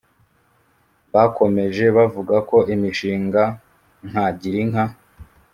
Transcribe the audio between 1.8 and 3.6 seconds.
bavuga ko imishinga